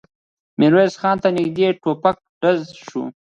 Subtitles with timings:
[0.59, 3.03] ميرويس خان ته نږدې د ټوپک ډز شو.